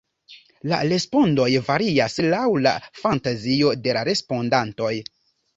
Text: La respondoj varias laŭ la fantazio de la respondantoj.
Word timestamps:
La 0.71 0.79
respondoj 0.93 1.47
varias 1.67 2.17
laŭ 2.31 2.41
la 2.69 2.73
fantazio 3.03 3.75
de 3.85 3.97
la 3.99 4.07
respondantoj. 4.13 4.93